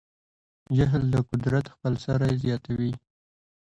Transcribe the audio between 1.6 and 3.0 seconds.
خپل سری زیاتوي.